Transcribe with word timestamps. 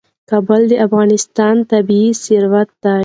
کابل 0.29 0.61
د 0.71 0.73
افغانستان 0.85 1.55
طبعي 1.71 2.07
ثروت 2.23 2.69
دی. 2.83 2.97